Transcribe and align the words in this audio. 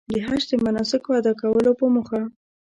د 0.13 0.13
حج 0.27 0.43
د 0.51 0.53
مناسکو 0.65 1.09
ادا 1.19 1.33
کولو 1.41 1.71
په 1.79 1.85
موخه. 1.93 2.21